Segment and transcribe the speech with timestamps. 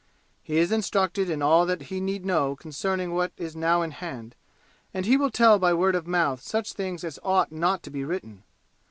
[0.41, 4.33] He is instructed in all that he need know concerning what is now in hand,
[4.95, 8.03] and he will tell by word of mouth such things as ought not to be
[8.03, 8.41] written.